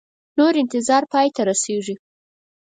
[0.37, 1.95] نور انتظار پای ته رسیږي